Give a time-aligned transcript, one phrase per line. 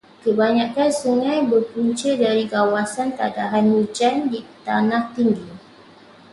[0.25, 5.49] Kebanyakan sungai berpunca dari kawasan tadahan hujan di tanah tinggi.